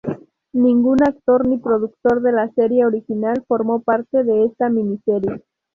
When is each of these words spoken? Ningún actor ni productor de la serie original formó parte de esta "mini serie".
Ningún 0.53 1.03
actor 1.03 1.45
ni 1.47 1.59
productor 1.59 2.23
de 2.23 2.31
la 2.31 2.49
serie 2.53 2.87
original 2.87 3.45
formó 3.47 3.83
parte 3.83 4.23
de 4.23 4.45
esta 4.45 4.67
"mini 4.67 4.97
serie". 5.05 5.43